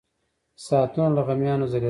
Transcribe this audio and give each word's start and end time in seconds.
ساعتونه 0.65 1.09
له 1.15 1.21
غمیانو 1.27 1.65
ځلېدل. 1.71 1.79